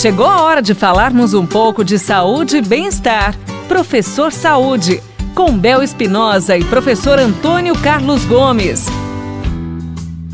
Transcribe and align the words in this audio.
Chegou 0.00 0.26
a 0.26 0.42
hora 0.42 0.62
de 0.62 0.74
falarmos 0.74 1.34
um 1.34 1.44
pouco 1.44 1.84
de 1.84 1.98
saúde 1.98 2.58
e 2.58 2.62
bem-estar. 2.62 3.34
Professor 3.66 4.30
Saúde, 4.30 5.02
com 5.34 5.58
Bel 5.58 5.82
Espinosa 5.82 6.56
e 6.56 6.62
professor 6.62 7.18
Antônio 7.18 7.76
Carlos 7.80 8.24
Gomes. 8.24 8.86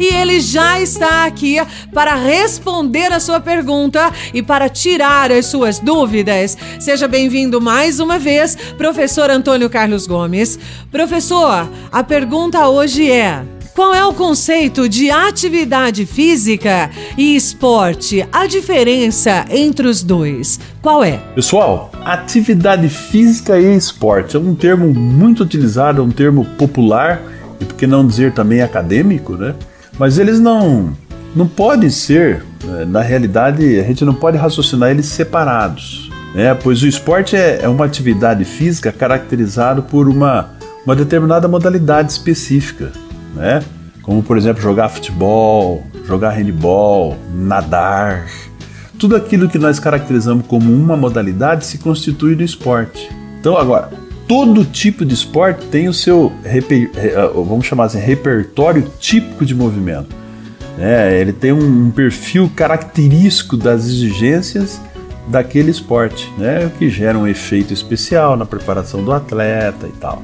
E 0.00 0.06
ele 0.06 0.40
já 0.40 0.80
está 0.80 1.24
aqui 1.26 1.58
para 1.94 2.16
responder 2.16 3.12
a 3.12 3.20
sua 3.20 3.38
pergunta 3.38 4.12
e 4.34 4.42
para 4.42 4.68
tirar 4.68 5.30
as 5.30 5.46
suas 5.46 5.78
dúvidas. 5.78 6.58
Seja 6.80 7.06
bem-vindo 7.06 7.60
mais 7.60 8.00
uma 8.00 8.18
vez, 8.18 8.56
professor 8.76 9.30
Antônio 9.30 9.70
Carlos 9.70 10.08
Gomes. 10.08 10.58
Professor, 10.90 11.70
a 11.92 12.02
pergunta 12.02 12.66
hoje 12.66 13.08
é: 13.08 13.44
qual 13.74 13.94
é 13.94 14.04
o 14.04 14.12
conceito 14.12 14.86
de 14.86 15.10
atividade 15.10 16.04
física 16.04 16.90
e 17.16 17.34
esporte? 17.34 18.26
A 18.30 18.46
diferença 18.46 19.46
entre 19.50 19.86
os 19.86 20.02
dois, 20.02 20.60
qual 20.82 21.02
é? 21.02 21.18
Pessoal, 21.34 21.90
atividade 22.04 22.88
física 22.88 23.58
e 23.58 23.74
esporte 23.74 24.36
é 24.36 24.38
um 24.38 24.54
termo 24.54 24.92
muito 24.92 25.42
utilizado, 25.42 26.02
é 26.02 26.04
um 26.04 26.10
termo 26.10 26.44
popular 26.58 27.22
e 27.60 27.64
por 27.64 27.74
que 27.74 27.86
não 27.86 28.06
dizer 28.06 28.32
também 28.32 28.60
acadêmico, 28.60 29.36
né? 29.36 29.54
Mas 29.98 30.18
eles 30.18 30.38
não 30.38 30.92
não 31.34 31.48
podem 31.48 31.88
ser, 31.88 32.44
né? 32.62 32.84
na 32.84 33.00
realidade, 33.00 33.80
a 33.80 33.84
gente 33.84 34.04
não 34.04 34.12
pode 34.12 34.36
raciocinar 34.36 34.90
eles 34.90 35.06
separados, 35.06 36.10
né? 36.34 36.54
Pois 36.54 36.82
o 36.82 36.86
esporte 36.86 37.36
é, 37.36 37.60
é 37.62 37.68
uma 37.68 37.86
atividade 37.86 38.44
física 38.44 38.92
caracterizada 38.92 39.80
por 39.80 40.10
uma, 40.10 40.50
uma 40.84 40.94
determinada 40.94 41.48
modalidade 41.48 42.12
específica 42.12 42.92
né? 43.34 43.62
Como 44.02 44.22
por 44.22 44.36
exemplo 44.36 44.60
jogar 44.62 44.88
futebol, 44.88 45.82
jogar 46.06 46.30
handball, 46.30 47.16
nadar. 47.34 48.26
Tudo 48.98 49.16
aquilo 49.16 49.48
que 49.48 49.58
nós 49.58 49.78
caracterizamos 49.78 50.46
como 50.46 50.72
uma 50.72 50.96
modalidade 50.96 51.66
se 51.66 51.78
constitui 51.78 52.34
do 52.34 52.42
esporte. 52.42 53.10
Então 53.40 53.56
agora, 53.56 53.90
todo 54.28 54.64
tipo 54.64 55.04
de 55.04 55.14
esporte 55.14 55.66
tem 55.66 55.88
o 55.88 55.92
seu, 55.92 56.32
eh, 56.44 57.30
vamos 57.34 57.66
chamar 57.66 57.84
assim, 57.84 57.98
repertório 57.98 58.90
típico 58.98 59.44
de 59.44 59.54
movimento. 59.54 60.14
É, 60.78 61.20
ele 61.20 61.32
tem 61.32 61.52
um 61.52 61.90
perfil 61.90 62.50
característico 62.54 63.56
das 63.56 63.84
exigências 63.84 64.80
daquele 65.28 65.70
esporte, 65.70 66.32
né, 66.38 66.70
que 66.78 66.88
gera 66.88 67.16
um 67.18 67.26
efeito 67.26 67.72
especial 67.72 68.36
na 68.36 68.46
preparação 68.46 69.04
do 69.04 69.12
atleta 69.12 69.86
e 69.86 69.92
tal. 69.92 70.22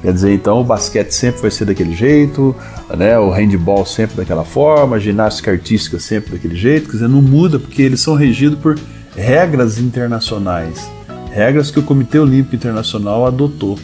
Quer 0.00 0.12
dizer, 0.12 0.32
então 0.32 0.60
o 0.60 0.64
basquete 0.64 1.10
sempre 1.10 1.42
vai 1.42 1.50
ser 1.50 1.64
daquele 1.64 1.92
jeito, 1.92 2.54
né? 2.96 3.18
o 3.18 3.30
handball 3.30 3.84
sempre 3.84 4.16
daquela 4.16 4.44
forma, 4.44 4.96
a 4.96 4.98
ginástica 4.98 5.50
artística 5.50 5.98
sempre 5.98 6.32
daquele 6.32 6.54
jeito, 6.54 6.86
quer 6.86 6.92
dizer, 6.92 7.08
não 7.08 7.20
muda 7.20 7.58
porque 7.58 7.82
eles 7.82 8.00
são 8.00 8.14
regidos 8.14 8.58
por 8.60 8.78
regras 9.16 9.78
internacionais, 9.78 10.88
regras 11.32 11.72
que 11.72 11.80
o 11.80 11.82
Comitê 11.82 12.18
Olímpico 12.18 12.54
Internacional 12.54 13.26
adotou. 13.26 13.76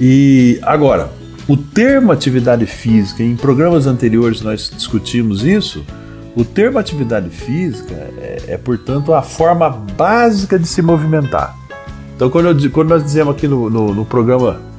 E 0.00 0.58
agora, 0.62 1.10
o 1.46 1.58
termo 1.58 2.10
atividade 2.10 2.64
física, 2.64 3.22
em 3.22 3.36
programas 3.36 3.86
anteriores 3.86 4.40
nós 4.40 4.70
discutimos 4.74 5.44
isso, 5.44 5.84
o 6.34 6.42
termo 6.42 6.78
atividade 6.78 7.28
física 7.28 7.94
é, 8.18 8.44
é 8.48 8.56
portanto, 8.56 9.12
a 9.12 9.20
forma 9.20 9.68
básica 9.68 10.58
de 10.58 10.66
se 10.66 10.80
movimentar. 10.80 11.54
Então, 12.16 12.30
quando, 12.30 12.48
eu, 12.48 12.70
quando 12.70 12.90
nós 12.90 13.04
dizemos 13.04 13.34
aqui 13.34 13.46
no, 13.46 13.68
no, 13.68 13.94
no 13.94 14.04
programa 14.06 14.69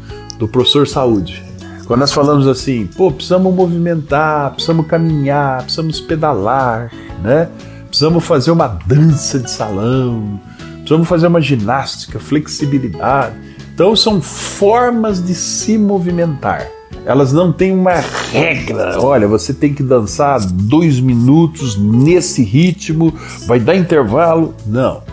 do 0.42 0.48
professor 0.48 0.88
Saúde. 0.88 1.44
Quando 1.86 2.00
nós 2.00 2.12
falamos 2.12 2.48
assim, 2.48 2.88
pô, 2.88 3.12
precisamos 3.12 3.54
movimentar, 3.54 4.52
precisamos 4.52 4.88
caminhar, 4.88 5.62
precisamos 5.62 6.02
pedalar, 6.02 6.92
né? 7.22 7.48
Precisamos 7.88 8.26
fazer 8.26 8.50
uma 8.50 8.68
dança 8.88 9.38
de 9.38 9.52
salão, 9.52 10.40
precisamos 10.78 11.08
fazer 11.08 11.28
uma 11.28 11.40
ginástica, 11.40 12.20
flexibilidade. 12.20 13.36
Então 13.72 13.96
são 13.96 14.20
formas 14.20 15.24
de 15.24 15.36
se 15.36 15.78
movimentar. 15.78 16.68
Elas 17.06 17.32
não 17.32 17.54
têm 17.54 17.72
uma 17.72 18.04
regra. 18.32 19.00
Olha, 19.00 19.28
você 19.28 19.54
tem 19.54 19.76
que 19.76 19.84
dançar 19.84 20.40
dois 20.40 21.00
minutos 21.00 21.78
nesse 21.78 22.44
ritmo, 22.44 23.14
vai 23.46 23.60
dar 23.60 23.76
intervalo. 23.76 24.56
Não. 24.66 25.04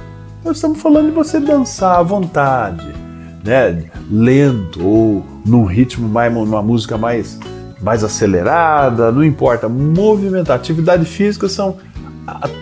Nós 0.42 0.56
estamos 0.56 0.81
falando 0.81 1.06
de 1.06 1.12
você 1.12 1.38
dançar 1.38 1.98
à 1.98 2.02
vontade 2.02 2.97
né, 3.48 3.82
lento 4.10 4.86
ou 4.86 5.25
num 5.47 5.64
ritmo 5.64 6.06
mais, 6.06 6.31
numa 6.32 6.62
música 6.62 6.98
mais, 6.98 7.41
mais 7.81 8.04
acelerada, 8.04 9.10
não 9.10 9.25
importa, 9.25 9.70
movimentar. 9.70 10.54
Atividade 10.54 11.06
física 11.06 11.48
são 11.48 11.78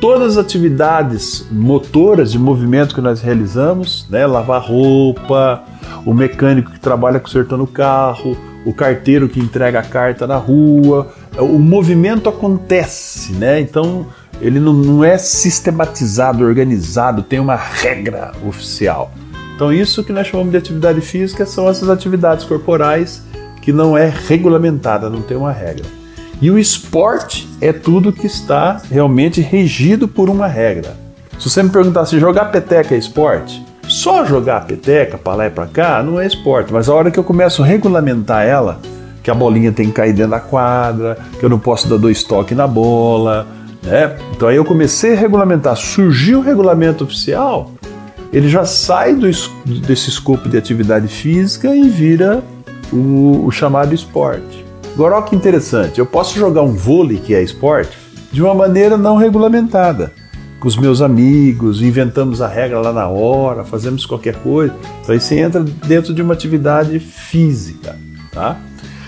todas 0.01 0.39
as 0.39 0.45
atividades 0.45 1.45
motoras 1.51 2.31
de 2.31 2.39
movimento 2.39 2.95
que 2.95 3.01
nós 3.01 3.21
realizamos, 3.21 4.07
né, 4.09 4.25
lavar 4.29 4.63
roupa, 4.63 5.65
o 6.05 6.15
mecânico 6.15 6.71
que 6.71 6.79
trabalha 6.79 7.19
consertando 7.19 7.65
o 7.65 7.67
carro, 7.67 8.37
o 8.65 8.73
carteiro 8.73 9.29
que 9.29 9.41
entrega 9.41 9.81
a 9.81 9.83
carta 9.83 10.25
na 10.25 10.37
rua, 10.37 11.13
o 11.37 11.59
movimento 11.59 12.29
acontece, 12.29 13.33
né? 13.33 13.61
Então 13.61 14.07
ele 14.41 14.61
não, 14.61 14.73
não 14.73 15.05
é 15.05 15.19
sistematizado, 15.19 16.45
organizado, 16.45 17.23
tem 17.23 17.41
uma 17.41 17.57
regra 17.57 18.33
oficial. 18.47 19.13
Então, 19.57 19.73
isso 19.73 20.05
que 20.05 20.13
nós 20.13 20.27
chamamos 20.27 20.53
de 20.53 20.59
atividade 20.59 21.01
física 21.01 21.47
são 21.47 21.67
essas 21.67 21.89
atividades 21.89 22.45
corporais 22.45 23.23
que 23.63 23.73
não 23.73 23.97
é 23.97 24.13
regulamentada, 24.29 25.11
não 25.11 25.23
tem 25.23 25.37
uma 25.37 25.51
regra. 25.51 25.87
E 26.43 26.51
o 26.51 26.59
esporte 26.59 27.49
é 27.59 27.73
tudo 27.73 28.13
que 28.13 28.27
está 28.27 28.83
realmente 28.91 29.41
regido 29.41 30.07
por 30.07 30.29
uma 30.29 30.47
regra. 30.47 30.95
Se 31.39 31.49
você 31.49 31.63
me 31.63 31.71
perguntar 31.71 32.05
se 32.05 32.21
jogar 32.21 32.47
peteca 32.47 32.95
é 32.95 32.99
esporte, 32.99 33.65
só 33.89 34.27
jogar 34.27 34.67
peteca 34.67 35.17
para 35.17 35.35
lá 35.35 35.47
e 35.47 35.51
para 35.51 35.67
cá 35.67 36.03
não 36.03 36.21
é 36.21 36.27
esporte, 36.27 36.71
mas 36.71 36.89
a 36.89 36.95
hora 36.95 37.11
que 37.11 37.19
eu 37.19 37.25
começo 37.25 37.63
a 37.63 37.67
regulamentar 37.67 38.45
ela, 38.45 38.79
que 39.23 39.31
a 39.31 39.35
bolinha 39.35 39.73
tem 39.73 39.87
que 39.87 39.93
cair 39.93 40.13
dentro 40.13 40.33
da 40.33 40.41
quadra, 40.41 41.17
que 41.39 41.45
eu 41.45 41.49
não 41.49 41.59
posso 41.59 41.89
dar 41.89 41.97
dois 41.97 42.23
toques 42.23 42.57
na 42.57 42.67
bola, 42.67 43.47
né? 43.83 44.17
Então 44.35 44.49
aí 44.49 44.57
eu 44.57 44.65
comecei 44.65 45.15
a 45.15 45.17
regulamentar, 45.17 45.75
surgiu 45.77 46.41
o 46.41 46.43
regulamento 46.43 47.05
oficial, 47.05 47.73
ele 48.37 48.51
já 48.51 48.67
sai 48.67 49.15
do, 49.15 49.27
desse 49.81 50.11
escopo 50.11 50.47
de 50.47 50.59
atividade 50.59 51.09
física 51.09 51.75
e 51.75 51.89
vira 51.89 52.45
o, 52.93 53.47
o 53.47 53.51
chamado 53.51 53.95
esporte. 53.95 54.63
Agora, 54.93 55.17
olha 55.17 55.25
que 55.25 55.35
interessante, 55.35 55.99
eu 55.99 56.05
posso 56.05 56.39
jogar 56.39 56.61
um 56.61 56.75
vôlei, 56.75 57.17
que 57.17 57.35
é 57.35 57.43
esporte, 57.43 57.97
de 58.31 58.43
uma 58.43 58.55
maneira 58.55 58.99
não 58.99 59.17
regulamentada. 59.17 60.13
Com 60.61 60.69
os 60.69 60.77
meus 60.77 61.01
amigos, 61.01 61.81
inventamos 61.81 62.43
a 62.43 62.47
regra 62.47 62.79
lá 62.79 62.93
na 62.93 63.09
hora, 63.09 63.65
fazemos 63.65 64.05
qualquer 64.05 64.35
coisa. 64.43 64.75
Então 65.01 65.15
aí 65.15 65.21
você 65.21 65.39
entra 65.39 65.63
dentro 65.63 66.13
de 66.13 66.21
uma 66.21 66.35
atividade 66.35 66.99
física, 66.99 67.97
tá? 68.31 68.59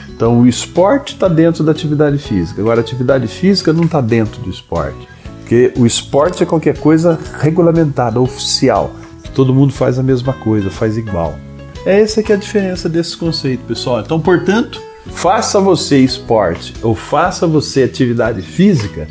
Então 0.09 0.41
o 0.41 0.49
esporte 0.49 1.12
está 1.12 1.28
dentro 1.28 1.62
da 1.62 1.72
atividade 1.72 2.17
física. 2.17 2.62
Agora 2.62 2.81
a 2.81 2.83
atividade 2.83 3.28
física 3.28 3.75
não 3.75 3.84
está 3.84 4.00
dentro 4.00 4.41
do 4.41 4.49
esporte. 4.49 5.06
Porque 5.41 5.75
o 5.77 5.84
esporte 5.84 6.43
é 6.43 6.47
qualquer 6.47 6.78
coisa 6.78 7.19
regulamentada, 7.38 8.19
oficial 8.19 8.91
todo 9.38 9.54
mundo 9.54 9.72
faz 9.72 10.00
a 10.00 10.03
mesma 10.03 10.32
coisa, 10.32 10.69
faz 10.69 10.99
igual. 10.99 11.38
É 11.87 12.00
essa 12.00 12.25
que 12.25 12.32
é 12.32 12.34
a 12.34 12.38
diferença 12.38 12.88
desse 12.88 13.16
conceito, 13.16 13.62
pessoal. 13.69 14.00
Então, 14.00 14.19
portanto, 14.19 14.82
faça 15.06 15.60
você 15.60 15.97
esporte 16.00 16.75
ou 16.82 16.93
faça 16.93 17.47
você 17.47 17.84
atividade 17.84 18.43
física, 18.43 19.06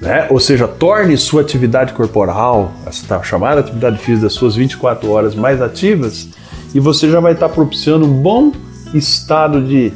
né? 0.00 0.28
ou 0.30 0.38
seja, 0.38 0.68
torne 0.68 1.16
sua 1.16 1.40
atividade 1.40 1.94
corporal, 1.94 2.72
essa 2.86 3.20
chamada 3.24 3.58
atividade 3.58 3.98
física 3.98 4.26
das 4.26 4.34
suas 4.34 4.54
24 4.54 5.10
horas 5.10 5.34
mais 5.34 5.60
ativas, 5.60 6.28
e 6.72 6.78
você 6.78 7.10
já 7.10 7.18
vai 7.18 7.32
estar 7.32 7.48
propiciando 7.48 8.06
um 8.06 8.22
bom 8.22 8.52
estado 8.94 9.60
de, 9.60 9.92